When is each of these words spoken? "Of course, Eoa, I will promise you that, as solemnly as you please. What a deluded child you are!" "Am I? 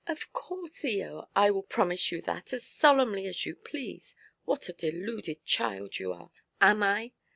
"Of 0.07 0.33
course, 0.33 0.81
Eoa, 0.81 1.29
I 1.35 1.51
will 1.51 1.61
promise 1.61 2.11
you 2.11 2.21
that, 2.23 2.53
as 2.53 2.65
solemnly 2.65 3.27
as 3.27 3.45
you 3.45 3.53
please. 3.55 4.15
What 4.45 4.67
a 4.67 4.73
deluded 4.73 5.45
child 5.45 5.99
you 5.99 6.11
are!" 6.11 6.31
"Am 6.59 6.81
I? 6.81 7.11